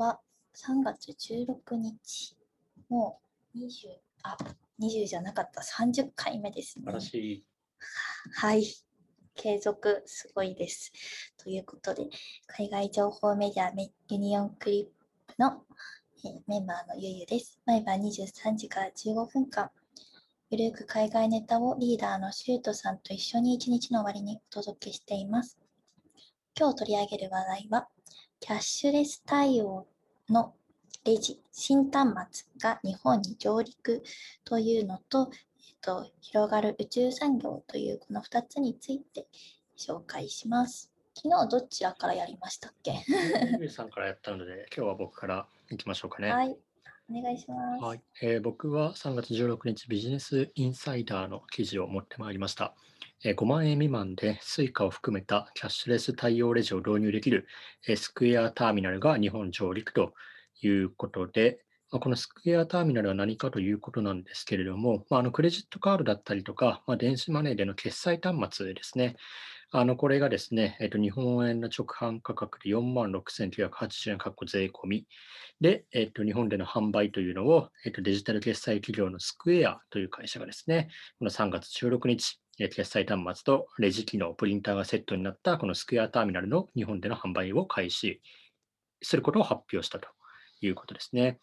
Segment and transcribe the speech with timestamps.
[0.00, 0.18] は
[0.56, 2.34] 3月16日、
[2.88, 3.20] も
[3.54, 3.68] う20、
[4.22, 4.34] あ、
[4.80, 6.86] 20じゃなかった、30回目ですね。
[7.18, 7.44] い。
[8.32, 8.64] はい。
[9.34, 10.90] 継続すごいです。
[11.36, 12.08] ということで、
[12.46, 15.64] 海外情報メディアメユニオンクリップの、
[16.24, 17.60] えーメンバーのゆゆです。
[17.66, 19.70] 毎晩23時から15分間、
[20.48, 25.58] ゆるく海外ネタをリーダーのシュートさんと一緒に一日の終わりにお届けしています。
[26.58, 27.88] 今日取り上げる話題は、
[28.40, 29.86] キャッシュレス対応
[30.30, 30.54] の
[31.04, 34.02] レジ、新端末が日本に上陸
[34.44, 39.26] というのと、えっと、広がる宇宙産業というこの2つについて
[39.78, 40.92] 紹介します。
[41.14, 42.92] 昨日どちらからやりましたっけ？
[43.60, 46.30] ゆうさんからやったので、 今日は僕からいきましょうかね。
[46.32, 46.56] はい、
[47.10, 47.84] お願いします。
[47.84, 52.74] はいえー僕は3月16日ビジネスインサイダーの記事を持ってまいりました。
[53.24, 57.46] えー5万円未満で Suica を含めたキャッシュレス対応レジを導入できる、
[57.88, 60.14] えースクエアターミナルが日本上陸と
[60.62, 69.16] いうことで、まあこのスクエアターミナルは何かということなんですけれども、まあ、あのクレジットカードだったりとか、まあ、電子マネーでの決済端末ですね。
[69.72, 75.06] あのこれがですね、えっと日本円の直販価格で4万6980円、かっこ税込み。
[75.60, 80.88] で、えっと、日本での販売というのを、えっと、デジタル決済企業のスクエアという会社がですね、
[81.18, 88.20] この3月16日、決済端末とレジ機能、プリンターがセットになったこのスクエアターミナルの日本での販売を開始
[89.02, 90.08] することを発表したと
[90.60, 91.38] いうことですね。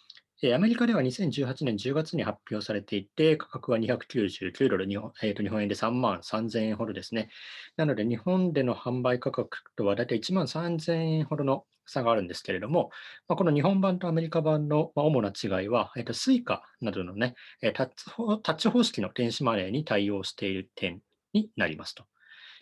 [0.54, 7.30] アメリカでは2018年10月に発表されていて、価格は299ドル、日本,、えーと日本円で3万3000円ほどですね。
[7.76, 12.92] なので、日本での販売価格とはだいたい1万3000円ほどの差があるんですけれども、
[13.28, 17.34] ま、この日本版とアメリカ版の主な違いは、えっと、Suica などのね、
[17.74, 21.02] タッタッチ方式の電子マネーに対応している点
[21.34, 22.06] になりますと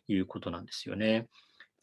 [0.08, 1.28] いうことなんですよね。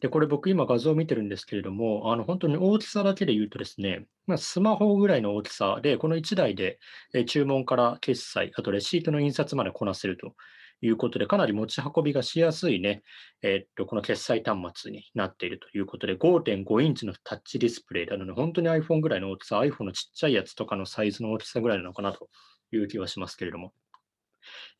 [0.03, 6.81] で、これ僕今画像を見てるんですけれども、あの本当に大きさだけで言うとですね、まあ、スマホぐらいの大きさで、この1台で
[7.25, 10.35] 注文から決済、あとレシートの印刷までこなせると
[10.81, 13.05] いうことで、かなり持ち運びがしやすいね、
[13.43, 22.29] えっと、この決済端末になっているということで、5.5インチのタッチディスプレイなので、本当に iPhone ぐらいの大きさ、iPhone のちっちゃいやつとかのサイズの大きさぐらいなのかなと
[22.73, 23.73] いう気はしますけれども、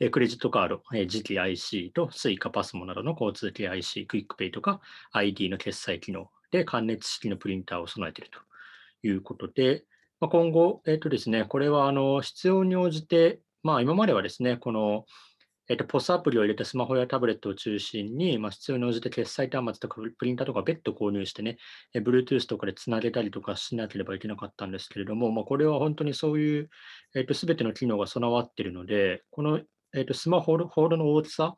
[0.01, 4.81] えクレジットカード、えー磁気 IC と Suica、パスモなどの交通系 IC、クイックペイとか
[5.13, 9.85] ID の決済機能で感熱式のプリンターを備えているということで、
[10.21, 15.05] まあ、今後、えっ、とですね、これはあの必要に応じて、まあ今まではですね、この
[15.69, 21.59] えっと、POS アプリを入れたスマホやタブレットを中心に、まあ、必要に応じて決済端末とかプリンターとか別途購入してね、
[21.95, 26.71] え Bluetooth とかでつなげたりとかしなければいけなかったんですけれども、まあ、これは本当にそういう、
[27.15, 29.61] えっと、全ての機能が備わっているので、この、
[29.95, 31.55] えっと、スマホほどの大きさ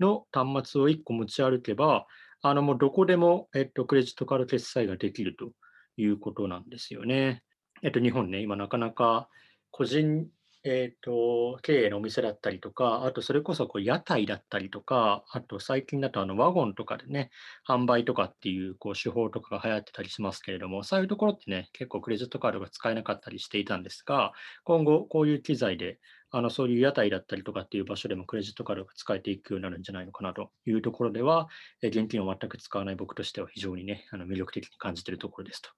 [0.00, 2.06] の端末を1個持ち歩けば、
[2.42, 5.52] あのもうどこでも、えっと、クレジットカード決済ができると
[5.96, 7.42] いうことなんですよね。
[7.82, 9.28] えっと、日本ね、今なかなか
[9.70, 10.26] 個人
[10.68, 17.30] えー、と経営のお店だったりとか、あとそれこそこう屋台だったりとか、あと最近だとあのワゴンとかでね、
[17.68, 24.32] 販売とかっていうこう手法とかが流行ってたりしますけれども、そういうところってね、結構クレジットカードが使えなかったりしていたんですが、
[24.64, 26.00] 今後こういう機材で、
[26.32, 31.46] あのそういう屋台だったりとかっていう場所でもクレジットカードが使えていくようになるんじゃないのかなというところでは、
[31.80, 35.70] 現金を全く使わない僕としては非常にね、あの魅力的に感じているところですと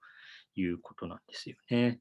[0.55, 1.99] いうことなんですよね。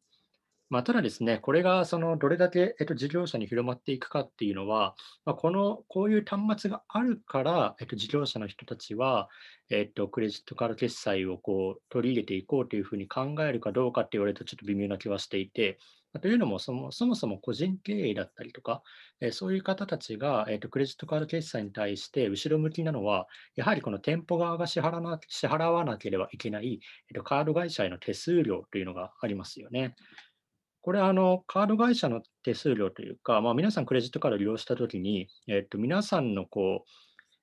[0.71, 9.29] まあ、ただですね、これがそのどれだけ、えっと、事業者に広まっていくかっていうのは、まあ、このこういう端末があるから、えっと、事業者の人たちは、
[9.71, 15.79] えっと、クレジットカード決済をこう取り入れていこうというふうに考えるかどうかって言われるとちょっと微妙な気はしていて、
[16.21, 18.83] というのもそもそもそも個人経営だったりとか、
[19.21, 26.81] えそういう方たちが、えっと、クレジットカード決済に対して後ろ向きなのは、やはりこの店舗側が支払な支払わなければいけない、
[27.11, 29.95] えっと、カード会社への手数料というのがありますよね。
[30.88, 36.87] これあのカード会社の手数料というか、まあ、皆さんクレジットカードを利用したときに、えっと、皆さんのこ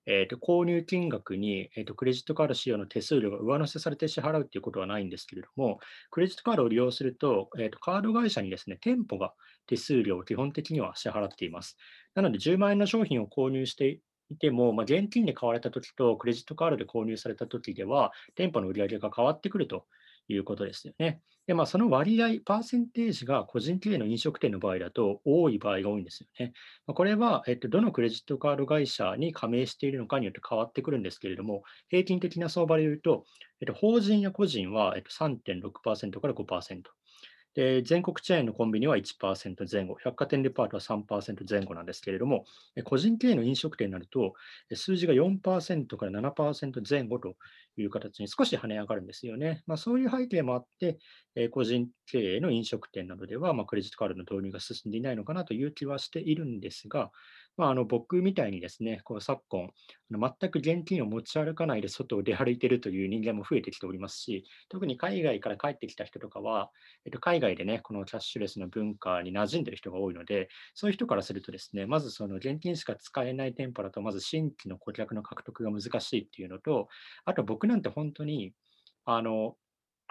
[0.07, 5.77] う、えっと、購入金額に、えっと、クレジットカード使用の手数料が上乗せされて支払うということはないんですけれども、
[6.09, 9.31] クレジットカードを利用すると、えっと、カード会社にですね、店舗が
[9.67, 11.77] 手数料を基本的には支払っています。
[12.15, 13.99] なので、10万円の商品を購入して
[14.31, 19.85] いても、まあ、現金で買われたときとクレジットカードで購入されたときでは、店舗の売り上げが変わってくると
[20.27, 21.21] いうことですよね。
[21.47, 26.53] で、まあ、その割合、パーセンテージが個人経営の飲食店の場合だと多い場合が多いんですよね。
[26.87, 33.25] まこれは、えっと、どのクレジットカード会社に加盟しているのかによって変わってくるんですけれども、平均的な相場で言うと、
[33.61, 36.91] えっと、法人や個人は、えっと、3.6%から5%。
[37.55, 42.45] で全国チェーンのコンビニは1%前後、百貨店デパートは3%前後なんですけれども、
[42.83, 44.33] 個人経営の飲食店になると、
[44.73, 47.35] 数字が4%から7%前後と
[47.77, 49.63] いう形に少し跳ね上がるんですよね。
[49.67, 50.99] まあ、そういう背景もあって、
[51.51, 57.11] 個人経営の飲食店などでは、ま、クレジットカードの導入が進んでいないのかなという気はしているんですが、
[57.57, 59.69] まあ、あの僕みたいにですね、こう昨今、
[60.11, 66.69] 全く現金を持ち歩かないで外を出歩いているという人間も増えてきておりますし、特に海外から帰ってきた人とかは、
[67.05, 76.89] えっと、海外でね、このキャッシュレスの文化に馴染んでいる人が多いので、そういう人からするとですね、まずその現金しか使えない店舗だと、まず新規の顧客の獲得が難しいっていうのと、
[77.23, 78.53] あと僕なんて本当に、
[79.05, 79.55] あの、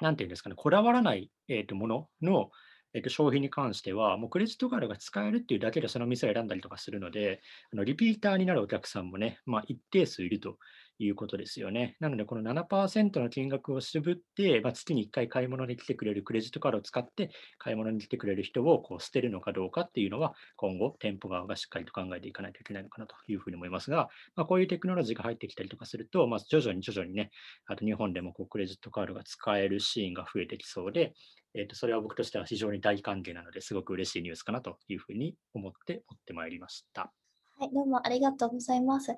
[0.00, 2.50] なんていうんですかね、こだわらない、えー、とものの、
[2.94, 7.40] えっと、消費に関しては、もうクレジットカードが使えるっていうだけでその店を選んだりとかするので、
[7.72, 10.58] あのリピーターになるお客さんもね、まあ、一定数いると
[10.98, 11.96] いうことですよね。
[11.98, 27.30] なので、この7%の金額を渋って、まあ、月に1回買い物に来てくれるクレジットカードを使って買い物に来てくれる人をこう捨てるのかどうかっていうのは、今後、店舗側がしっかりと考えていかないといけないのかなというふうに思いますが、まあ、こういうテクノロジーが入ってきたりとかすると、まあ、徐々に徐々にね、
[27.66, 31.14] あと日本でもこうクレジットカードが使えるシーンが増えてきそうで、
[31.54, 37.12] えー、とそれは僕としては非常に大歓迎なのですごく嬉しいニュースかなというふうに思って持ってまいりました。
[37.56, 39.12] はい、どうもありがとうございます。
[39.12, 39.16] あ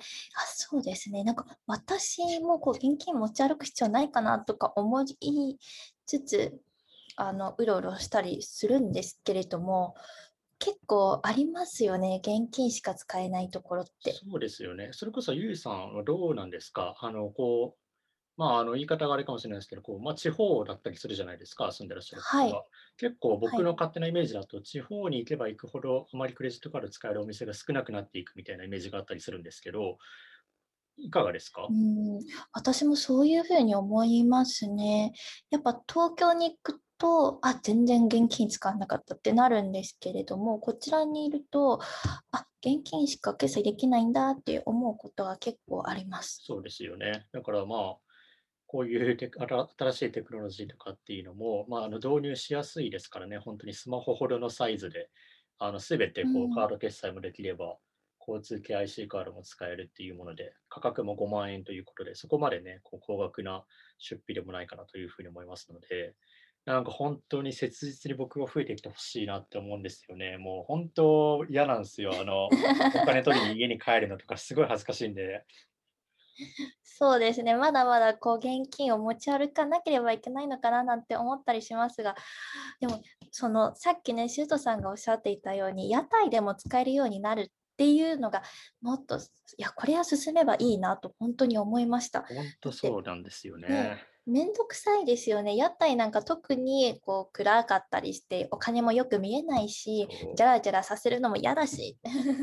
[0.54, 1.24] そうですね。
[1.24, 5.58] なんか私もこう現金持ち歩く必要ないかなとか思い
[6.04, 6.60] つつ、
[7.16, 9.94] あのうろうろしたりするんですけれども、
[10.58, 12.20] 結構ありますよね。
[12.22, 14.12] 現金しか使えないところって。
[14.12, 14.90] そうですよね。
[14.92, 16.94] それこそゆいさんはどうなんですか？
[17.00, 17.78] あの、こう、
[18.36, 22.58] まあ、あの、言い方があれかもしれないですけど、こう、まあ、地方だったりするじゃないですか、住んでらっしゃる方はい。
[22.58, 22.64] は。
[22.98, 23.64] 結構僕はい。
[23.64, 29.98] の勝手なイメージだと、地方に行けば行くほど、あまりクレジットカード使えるお店が少なくなっていくみたいなイメージがあったりするんですけど、
[30.96, 31.70] いかがですか？
[31.70, 32.20] うん、
[32.52, 35.12] 私もそういうふうに思いますね。
[35.50, 41.80] やっぱ東京に行くと、あ、全然現金使わなかったってなるんですけれども、こちらにいると、
[42.30, 46.46] あ、現金しか決済できないんだって思うことが結構あります。
[46.46, 47.26] そうですよね。
[47.32, 47.96] だからまあ、
[48.76, 55.08] こういうテク新新しいテクノロジーとかっていうのも、まあ、あの導入しやすいですからね、本当にスマホほどのサイズで、
[55.58, 56.34] あの全てうん。
[56.34, 57.78] こうカード決済もできれば、
[58.20, 63.64] 交通系 IC カードも使えるっていうもので、価格も5万円ということで、そこまでね、こう高額な
[63.96, 66.14] 出費でもないかなというふうに思いますので、
[66.67, 70.37] なんか本当に切実に僕が増えてきてほしいなって思うんですよね。
[70.37, 72.12] もう本当嫌なんですよ。
[72.20, 72.50] あの、お
[73.06, 75.46] 金取りに家に帰るのとかすごい恥ずかしいんで。
[76.82, 77.54] そうですね。
[77.54, 82.14] まだまだこう現金を持ち歩かなければいけないのかななんて思ったりしますが、
[82.80, 87.46] でもそのさっきね、シュートさんがおっしゃっていたように、屋台でも使えるようになるっ
[87.76, 88.42] ていうのが、
[88.80, 89.20] もっと、い
[89.58, 92.22] や、これは進めばいいなと本当に思いました。
[92.22, 94.02] 本当そうなんですよね、ね。
[94.24, 95.54] めんどくさいですよね。
[95.56, 101.98] 屋台なんか特にこう暗かったりして、お金もよく見えないし、じゃらじゃらさせるのも嫌だし。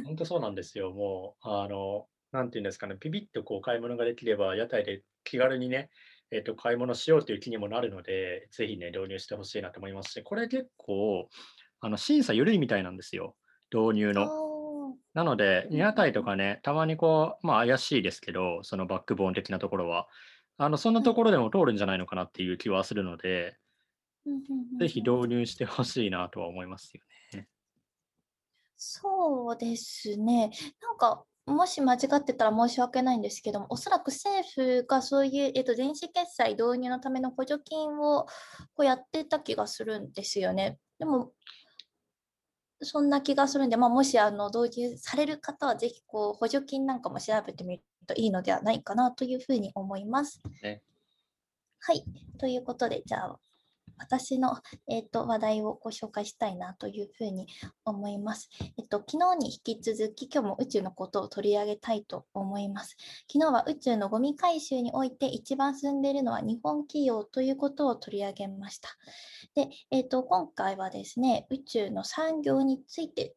[0.05, 0.91] 本当そうなんですよ。
[0.91, 5.89] もう、あの、なんていうんですかね、ピピッとこう買い物ができれば、屋台で気軽にね、
[6.31, 11.29] えっと、買い物しようという気にもなるので、ぜひね、導入してほしいなと思いますし、これ結構、
[11.79, 13.37] あの、審査緩いみたいなんですよ、
[13.73, 14.23] 導入の。
[14.23, 14.53] うん
[15.13, 20.07] なので、うん屋台とうんかね、たまにこう、まあ怪しいですけど、そのバックボーン的なところは、
[20.57, 21.11] あの、そんなはい。
[21.11, 23.57] ところでも通るんじゃないのかなっていう気はするので、
[24.79, 27.03] ぜひうん導入してほしいなとは思いますよ
[27.33, 27.49] ね。
[28.75, 30.51] そうですね。
[30.81, 38.25] なんか、もし間違ってたら申し訳ないんですけども、おそらく政府がそういう、えっと、電子決済導入のための補助金を
[38.75, 40.79] こうやってた気がするんですよね。
[40.99, 41.33] でも、
[42.81, 50.41] そんな気がするんで、まあ、もしあの導入される方は、ぜひこう補助金なんかも調べてみるといいのではないかなというふうに思います。
[50.61, 50.81] ね。
[51.79, 52.05] はい。
[52.37, 53.39] ということで、じゃあ、
[53.97, 54.57] 私の、
[54.89, 57.47] えーと、話題をご紹介したいなというふうに
[57.85, 58.49] 思います。
[58.77, 62.95] えっと、昨日に引き続き、今日も宇宙のことを取り上げたいと思います。
[63.31, 68.89] 昨日は宇宙のゴミ回収において一番進んでいるのは日本企業ということを取り上げました。
[69.55, 73.35] で、えっと、今回はですね、宇宙の産業について、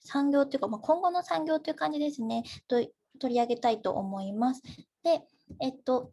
[0.00, 2.84] 産業というか、まあ、今後の産業という感じですね、と
[3.18, 4.62] 取り上げたいと思います。
[5.02, 5.22] で、
[5.60, 6.12] えっと、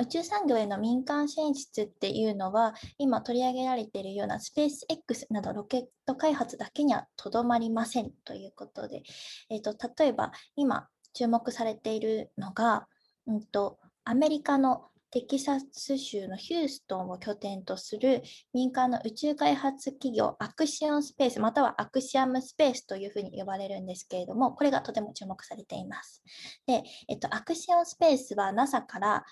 [0.00, 9.02] 宇宙産業への民間進出っていうのは、今取り上げられているようなスペース X などロケット開発だけにはとどまりませんということで、
[9.50, 12.86] えーと、例えば今注目されているのが、
[13.26, 18.22] うんと、アメリカのテキサス州のヒューストンを拠点とする
[18.54, 26.22] 民間の宇宙開発企業アクシオンスペースまたはアクシアムスペースというふうに呼ばれるんですけれどもこれがとても注目されています。
[26.66, 29.24] で、えっと、アクシオンスペースは NASA から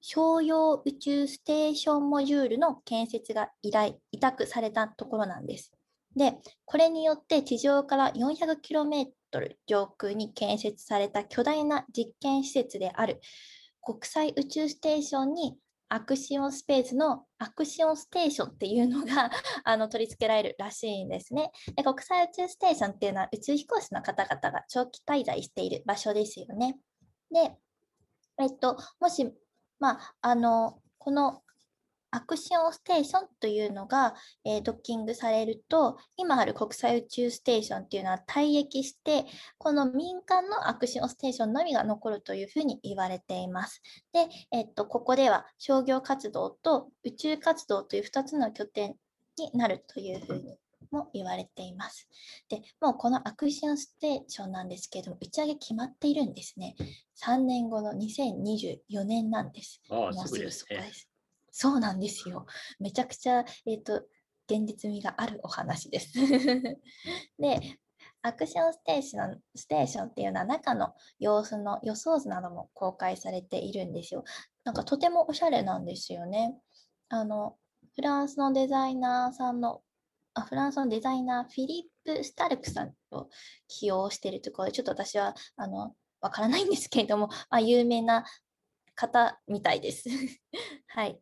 [0.00, 5.72] 商用宇宙ステーションモジュールの建設が依頼、委託されたところなんです。
[6.14, 9.06] で、これによって地上から 400km
[9.66, 13.20] 上空に建設された巨大な実験施設である
[13.82, 19.30] 国際宇宙ステーションにアクシオンスペースのアクシオンステーションっていうのが
[19.62, 21.84] あの取り付けられるらしいんですねで。
[21.84, 26.78] 国際宇宙ステーションっていうのは宇宙飛行士の方々が長期滞在している場所ですよね。
[27.30, 27.56] で、
[28.38, 29.32] えっと、もし、
[29.78, 31.42] まあ、あの、この
[32.10, 34.14] アクションステーションというのが、
[34.44, 39.26] えー、ドッキングされると、今ある国際宇宙ステーションっていうのは退役して、
[39.58, 43.82] この民間のアクションステーションのみが残るというふうに言われています。
[44.12, 48.96] で、えっと、ここでは商業活動と宇宙活動という2つの拠点
[49.36, 50.58] になるというふうに
[50.90, 52.08] も言われています。
[52.48, 56.76] で、もうこのアクションステーションなんですけれども、打ち上げ決まっているんですね。
[57.22, 59.80] 3年後の2024年なんです。
[59.90, 60.92] ああ、すぐですね。
[61.50, 62.46] そうなんですよ。
[62.78, 64.02] めちゃくちゃ、えっ、ー、と、
[64.48, 66.12] 現実味があるお話です。
[67.38, 67.78] で、
[68.22, 74.24] アクションステーションステーションっていうのは中の様子の予想図なども公開されているんですよ。
[74.64, 76.58] なんかとてもおしゃれなんですよね。
[77.08, 77.56] あの、
[77.94, 79.85] フランスのデザイナーさんの、あ
[80.42, 83.28] フランスのデザイナー、フィリップ・スタルクさんを
[83.68, 88.24] 起用しているところで、ちょっと私は、あの、わからないんですけれども、 まあ、有名な
[88.94, 90.08] 方みたいです。
[90.88, 91.18] はい。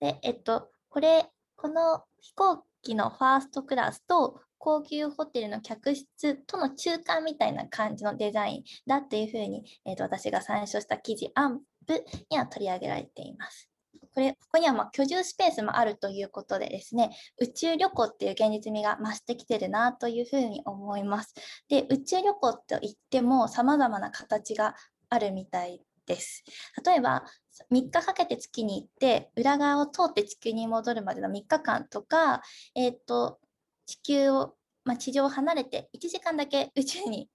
[0.00, 13.70] で、えっと、これ、この飛行機のファーストクラスと高級ホテルの客室との中間みたいな感じのデザインだっていうふうに、えっと、私が参照した記事、アンプには取り上げられています。
[14.18, 17.10] これ、ここにはま居住スペースもあるということでですね、
[17.40, 21.34] 宇宙旅行っていう現実味が増してきてるなというふうに思います。
[21.68, 24.74] で、宇宙旅行といっても様々な形が
[25.08, 26.42] あるみたいです。
[26.84, 27.26] 例えば、
[27.70, 32.42] 3日かけて月に行って、裏側を通って地球に戻るまでの3日間とか、
[32.74, 33.38] えっ、ー、と、
[33.86, 37.28] 地球を、まあ、地上を離れて1時間だけ宇宙に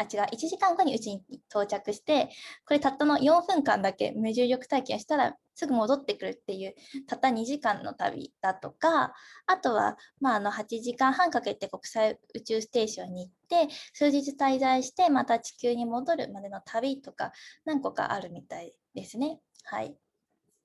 [0.00, 2.30] あ、違う、1時間後にうちに到着して、
[2.66, 6.74] これたったの4分間だけ無重力体験したらすぐ戻ってくるっていう、
[7.06, 9.12] たった2時間の旅だとか、
[9.46, 17.32] あとは、まあ、あの8時間半かけて国際宇宙ステーションに行って、数日滞在して、また地球に戻るまでの旅とか、
[17.66, 19.40] 何個かあるみたいですね。
[19.64, 19.86] はい。
[19.86, 19.90] っ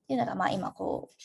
[0.06, 1.16] ていうのが、まあ、今、こう、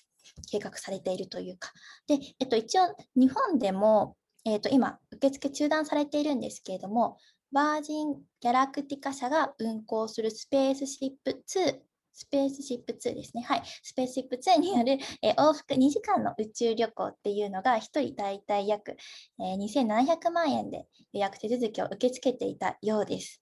[0.49, 1.71] 計画されているというか。
[2.07, 7.17] で、えっと、一応、日本でも、えっと、今、受付中断されているんですけれども、
[7.51, 11.79] バージン・ギャラクティカ社が運行するスペースシップ2、
[12.13, 13.43] スペースシップ2ですね。
[13.43, 13.63] はい。
[13.83, 18.95] スペースシップ2による、えー、往復2時間の宇宙旅行っていうのが、1人大体約、
[19.39, 23.41] えー、2700万円で予約手続きを受け付けていたようです。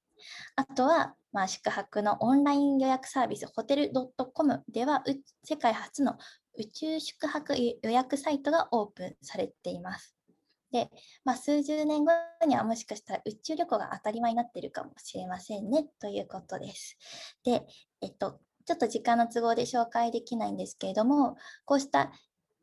[0.55, 3.91] あとは、まあ、宿泊のオンライン予約サービス、ホテル
[4.33, 5.03] .com では、
[5.43, 6.17] 世界初の
[6.57, 10.18] 宇宙宿泊予約サイトがオープンされています。
[10.71, 10.89] で、
[11.25, 12.11] まあ、数十年後
[12.47, 16.97] にはもしかしたら宇宙旅行が当たり前になっているかもしれませんねということです。
[17.43, 17.65] で、
[18.01, 22.11] えっと、ちょっと時間の都合で紹介できないんですけれども、こうした、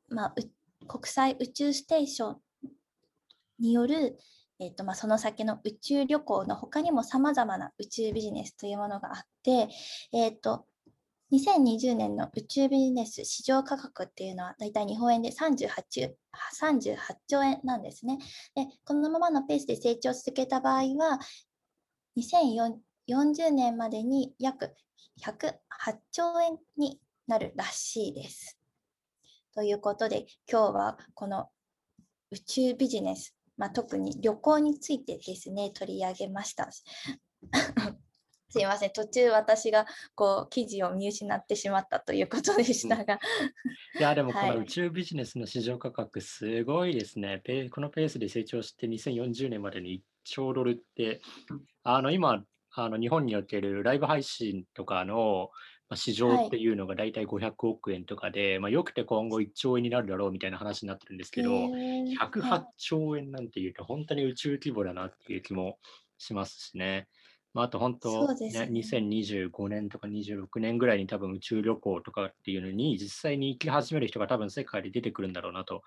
[0.08, 0.34] まあ、
[0.86, 2.36] 国際宇宙ステーション
[3.58, 4.16] による、
[4.60, 9.68] えっとまあ、その先の宇宙旅行の他にもさまざまな宇宙ビジネスというものがあって、
[10.12, 10.66] えっと
[11.32, 15.68] 2020年の宇宙ビジネス市場価格っていうのはだいたい日本円で 38,
[16.60, 18.18] 38兆円なんですね
[18.54, 18.66] で。
[18.84, 21.18] このままのペースで成長を続けた場合は
[22.16, 24.72] 2040年までに約
[25.20, 25.52] 108
[26.12, 28.56] 兆円になるらしいです。
[29.52, 31.48] ということで今日はこの
[32.30, 36.70] 宇宙ビジネス、まあ、特に旅行についてですね取り上げました。
[38.48, 43.18] すいません、途中私がこう記事を見失ってしまったということでしたが。
[43.98, 51.20] いや、でもこの宇宙ビジネスの市場価格、すごいですね、はい、このペースで成長して2040年までに1兆ドルって、
[51.82, 52.44] あの今、
[52.78, 55.50] あの日本におけるライブ配信とかの
[55.94, 65.78] 市場っていうのが大体500億円とかで、はい、まあ、よくて今後1兆円になるだろうみたいな話になってるんですけど、108兆円なんていうと本当に宇宙規模だなっていう気も
[66.18, 67.08] しますしね。
[67.56, 75.80] まあ、あと本当、ねね、2025年とか26年ぐらいに多分宇宙旅行とかっていうのに実際に行き始める人が多分世界で出てくるんだろうなと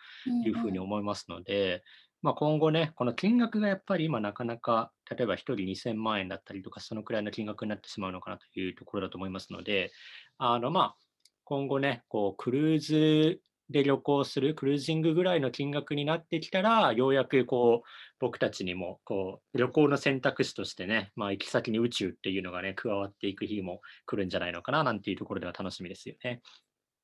[0.45, 1.81] いうふうに思いますので、うんうん、
[2.23, 9.91] まあ、今後ね、この金額がやっぱり今なかなか、例えば1人2000万円だったりとか、そのくらいの金額になってしまうのかなというところだと思いますので、
[10.39, 10.95] あのまあ、
[11.43, 17.87] 今後ね、こうクルーズで旅行するクルージングぐらいの金額になってきたら、ようやくこう
[18.19, 26.41] 僕たちにもこう旅行の選択肢としてね、まあ、行き先に宇宙っていうのがね、加わっていく日も来るんじゃないのかななんていうところでは楽しみですよね。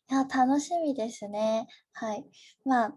[0.10, 1.68] いや、楽しみですね。
[1.94, 2.26] はい。
[2.64, 2.94] まあ、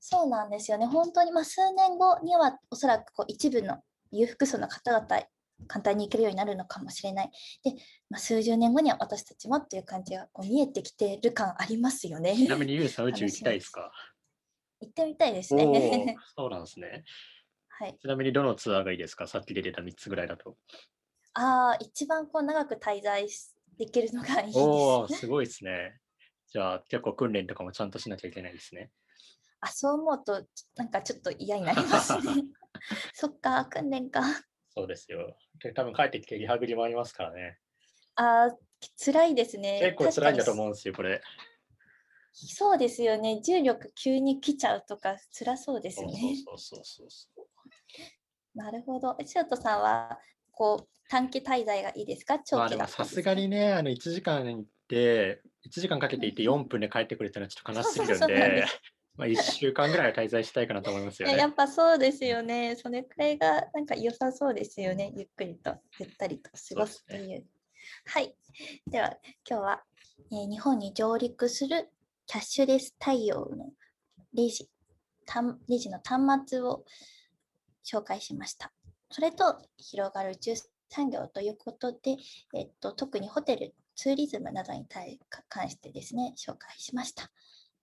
[0.00, 0.86] そうなんですよね。
[0.86, 3.78] 本当に、まあ、数年後にはおそらくこう一部の
[4.12, 5.22] 裕福層の方々
[5.66, 7.30] 簡単に行けるようになるのかもしれない。
[7.62, 7.72] で、
[8.10, 12.36] まあ、数十年後には私たちもっていう感じがこう見えてきてる感ありますよね。
[12.36, 13.92] ちなみにゆうさん宇宙行きたいですか？
[14.80, 15.64] 行ってみたいですね。
[16.36, 17.04] そうなんですね。
[17.68, 17.98] はい。
[17.98, 19.26] ちなみにどのツアーがいいですか？
[19.26, 20.56] さっき出てた3つぐらいだと。
[21.34, 24.58] ああ、一番こう長く滞在しできるのがいいです。
[24.58, 25.98] おお、すごいですね。
[26.48, 28.92] じゃあ結構訓練とかもちゃんとしなきゃいけないですね。
[29.60, 30.46] あ、そう思うと、
[30.76, 32.22] なんかちょっと嫌になりますね。
[33.14, 34.22] そっか、訓練か。
[34.76, 35.36] そうですよ。
[35.62, 37.58] で多分帰ってきてリハビリもありますからね。
[38.16, 38.50] あー
[39.02, 39.80] 辛いですね。
[39.80, 41.22] 結構辛いんだと思うんですよ、これ。
[42.42, 43.40] にそうですよね。
[43.42, 46.12] 重力急に来ちゃうとか辛そうですね。
[46.44, 48.58] そうそうそうそう。
[48.58, 49.16] なるほど。
[49.24, 50.18] シュートさんは、
[50.52, 52.38] こう、短期滞在がいいですか？
[52.40, 58.66] 長期だったもさすがにね、あの1時間行って、1時間かけて行って4分で帰ってくるっていうのはちょっと悲しすぎるんで、
[59.16, 61.48] まあ1週間ぐらいは滞在したいかなと思いますよねいやや。
[61.48, 62.76] っぱそうですよね。
[62.76, 65.12] それくらいがなんか良さそうですよね。
[65.16, 67.44] ゆっくりと、ゆったりと過ごすとそうう。
[68.06, 68.36] はい。
[68.90, 69.16] では、
[69.48, 69.84] 今日は、
[70.32, 71.90] えー日本に上陸する
[72.26, 73.72] キャッシュレス対応の
[74.32, 74.68] レジ、
[75.26, 76.84] 端レジの端末を
[77.84, 78.72] 紹介しました。
[79.10, 80.52] それと、広がる宇宙
[80.88, 82.16] 産業ということで、
[82.54, 87.30] えっと、特にホテル、ツーリズムなどに対関してですね、紹介しました。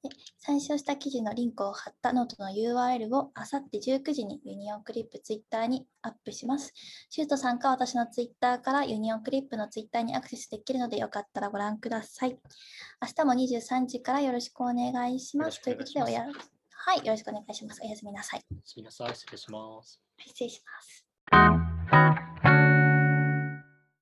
[0.04, 6.74] で参照した記事のリンクを貼ったノートの URL をあさって19時にユニオンクリップツイッターにアップします。
[7.10, 12.40] シュートさんか私のツイッターからユニオンクリップのツイッターにアクセスできるのでよかったらご覧ください。
[13.02, 15.62] 明日も23時からよろしくお願いします。
[15.62, 17.82] ということでおや、はい、よろしくお願いします。
[17.84, 18.44] おやすみなさい。
[18.66, 20.02] すみなさい、失礼します。
[20.18, 20.62] 失礼し
[21.32, 22.21] ます。